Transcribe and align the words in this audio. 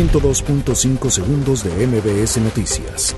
102.5 0.00 1.10
segundos 1.10 1.62
de 1.62 1.86
MBS 1.86 2.38
Noticias. 2.38 3.14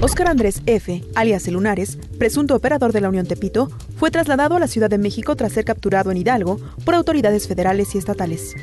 Oscar 0.00 0.26
Andrés 0.26 0.60
F., 0.66 1.04
alias 1.14 1.46
Lunares, 1.46 1.98
presunto 2.18 2.56
operador 2.56 2.92
de 2.92 3.00
la 3.00 3.08
Unión 3.08 3.26
Tepito, 3.26 3.70
fue 3.96 4.10
trasladado 4.10 4.56
a 4.56 4.58
la 4.58 4.66
Ciudad 4.66 4.90
de 4.90 4.98
México 4.98 5.36
tras 5.36 5.52
ser 5.52 5.64
capturado 5.64 6.10
en 6.10 6.16
Hidalgo 6.16 6.58
por 6.84 6.96
autoridades 6.96 7.46
federales 7.46 7.94
y 7.94 7.98
estatales. 7.98 8.56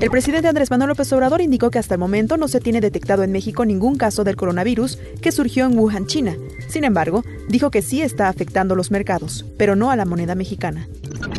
El 0.00 0.12
presidente 0.12 0.46
Andrés 0.46 0.70
Manuel 0.70 0.90
López 0.90 1.12
Obrador 1.12 1.40
indicó 1.40 1.72
que 1.72 1.80
hasta 1.80 1.96
el 1.96 1.98
momento 1.98 2.36
no 2.36 2.46
se 2.46 2.60
tiene 2.60 2.80
detectado 2.80 3.24
en 3.24 3.32
México 3.32 3.64
ningún 3.64 3.96
caso 3.96 4.22
del 4.22 4.36
coronavirus 4.36 5.00
que 5.20 5.32
surgió 5.32 5.66
en 5.66 5.76
Wuhan, 5.76 6.06
China. 6.06 6.36
Sin 6.68 6.84
embargo, 6.84 7.24
dijo 7.48 7.72
que 7.72 7.82
sí 7.82 8.00
está 8.00 8.28
afectando 8.28 8.76
los 8.76 8.92
mercados, 8.92 9.44
pero 9.58 9.74
no 9.74 9.90
a 9.90 9.96
la 9.96 10.04
moneda 10.04 10.36
mexicana. 10.36 10.86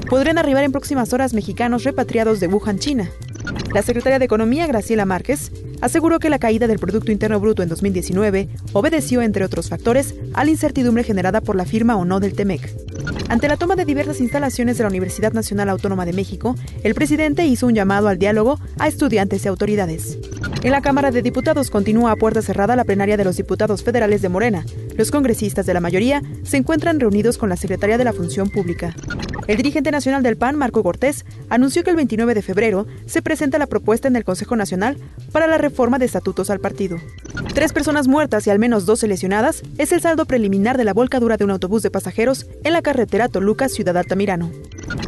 Podrían 0.09 0.37
arribar 0.37 0.65
en 0.65 0.73
próximas 0.73 1.13
horas 1.13 1.33
mexicanos 1.33 1.85
repatriados 1.85 2.41
de 2.41 2.47
Wuhan, 2.47 2.79
China. 2.79 3.09
La 3.73 3.81
secretaria 3.81 4.19
de 4.19 4.25
Economía, 4.25 4.65
Graciela 4.65 5.05
Márquez, 5.05 5.51
aseguró 5.81 6.19
que 6.19 6.29
la 6.29 6.39
caída 6.39 6.67
del 6.67 6.79
Producto 6.79 7.11
Interno 7.11 7.39
Bruto 7.39 7.63
en 7.63 7.69
2019 7.69 8.49
obedeció, 8.73 9.21
entre 9.21 9.45
otros 9.45 9.69
factores, 9.69 10.15
a 10.33 10.43
la 10.43 10.51
incertidumbre 10.51 11.03
generada 11.03 11.41
por 11.41 11.55
la 11.55 11.65
firma 11.65 11.95
o 11.95 12.05
no 12.05 12.19
del 12.19 12.33
TEMEC. 12.33 12.73
Ante 13.29 13.47
la 13.47 13.57
toma 13.57 13.75
de 13.75 13.85
diversas 13.85 14.21
instalaciones 14.21 14.77
de 14.77 14.83
la 14.83 14.89
Universidad 14.89 15.33
Nacional 15.33 15.69
Autónoma 15.69 16.05
de 16.05 16.13
México, 16.13 16.55
el 16.83 16.95
presidente 16.95 17.45
hizo 17.45 17.67
un 17.67 17.75
llamado 17.75 18.07
al 18.07 18.17
diálogo 18.17 18.59
a 18.79 18.87
estudiantes 18.87 19.45
y 19.45 19.47
autoridades. 19.47 20.17
En 20.63 20.71
la 20.71 20.81
Cámara 20.81 21.11
de 21.11 21.21
Diputados 21.21 21.69
continúa 21.69 22.11
a 22.11 22.15
puerta 22.15 22.41
cerrada 22.41 22.75
la 22.75 22.85
plenaria 22.85 23.17
de 23.17 23.25
los 23.25 23.37
diputados 23.37 23.83
federales 23.83 24.21
de 24.21 24.29
Morena. 24.29 24.65
Los 24.95 25.11
congresistas 25.11 25.65
de 25.65 25.73
la 25.73 25.81
mayoría 25.81 26.21
se 26.43 26.57
encuentran 26.57 26.99
reunidos 26.99 27.37
con 27.37 27.49
la 27.49 27.57
Secretaría 27.57 27.97
de 27.97 28.03
la 28.05 28.13
Función 28.13 28.49
Pública. 28.49 28.95
El 29.47 29.55
dirigente 29.55 29.91
nacional 29.91 30.23
del 30.23 30.35
PAN, 30.35 30.57
Marco 30.57 30.83
Cortés, 30.83 31.25
anunció 31.49 31.83
que 31.83 31.89
el 31.89 31.95
29 31.95 32.33
de 32.33 32.41
febrero 32.41 32.85
se 33.05 33.21
presenta 33.21 33.57
la 33.57 33.67
propuesta 33.67 34.09
en 34.09 34.17
el 34.17 34.25
Consejo 34.25 34.57
Nacional 34.57 34.97
para 35.31 35.47
la 35.47 35.57
reforma 35.57 35.99
de 35.99 36.05
estatutos 36.05 36.49
al 36.49 36.59
partido. 36.59 36.97
Tres 37.57 37.73
personas 37.73 38.07
muertas 38.07 38.45
y 38.45 38.51
al 38.51 38.59
menos 38.59 38.85
12 38.85 39.07
lesionadas 39.07 39.63
es 39.79 39.91
el 39.91 39.99
saldo 39.99 40.27
preliminar 40.27 40.77
de 40.77 40.83
la 40.83 40.93
volcadura 40.93 41.37
de 41.37 41.43
un 41.43 41.49
autobús 41.49 41.81
de 41.81 41.89
pasajeros 41.89 42.45
en 42.63 42.71
la 42.71 42.83
carretera 42.83 43.29
Toluca-Ciudad 43.29 43.97
Altamirano. 43.97 44.51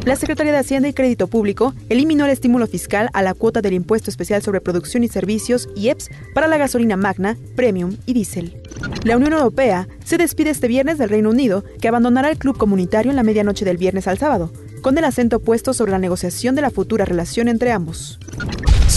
La 0.04 0.16
Secretaría 0.16 0.50
de 0.50 0.58
Hacienda 0.58 0.88
y 0.88 0.92
Crédito 0.92 1.28
Público 1.28 1.74
eliminó 1.88 2.24
el 2.24 2.32
estímulo 2.32 2.66
fiscal 2.66 3.08
a 3.12 3.22
la 3.22 3.34
cuota 3.34 3.62
del 3.62 3.74
Impuesto 3.74 4.10
Especial 4.10 4.42
sobre 4.42 4.60
Producción 4.60 5.04
y 5.04 5.08
Servicios, 5.08 5.68
IEPS, 5.76 6.10
para 6.34 6.48
la 6.48 6.58
gasolina 6.58 6.96
magna, 6.96 7.36
premium 7.54 7.96
y 8.04 8.14
diésel. 8.14 8.60
La 9.04 9.16
Unión 9.16 9.32
Europea 9.32 9.86
se 10.04 10.18
despide 10.18 10.50
este 10.50 10.66
viernes 10.66 10.98
del 10.98 11.08
Reino 11.08 11.30
Unido, 11.30 11.62
que 11.80 11.86
abandonará 11.86 12.32
el 12.32 12.38
club 12.38 12.58
comunitario 12.58 13.10
en 13.10 13.16
la 13.16 13.22
medianoche 13.22 13.64
del 13.64 13.76
viernes 13.76 14.08
al 14.08 14.18
sábado, 14.18 14.50
con 14.82 14.98
el 14.98 15.04
acento 15.04 15.38
puesto 15.38 15.72
sobre 15.72 15.92
la 15.92 15.98
negociación 16.00 16.56
de 16.56 16.62
la 16.62 16.70
futura 16.70 17.04
relación 17.04 17.46
entre 17.46 17.70
ambos. 17.70 18.18